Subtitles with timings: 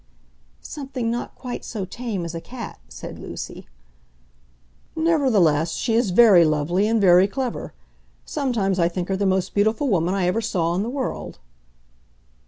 [0.63, 3.67] "Something not quite so tame as a cat," said Lucy.
[4.95, 7.75] "Nevertheless she is very lovely, and very clever.
[8.25, 11.37] Sometimes I think her the most beautiful woman I ever saw in the world."